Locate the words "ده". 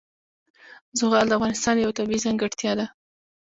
2.79-2.85